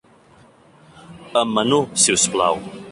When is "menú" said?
1.59-1.81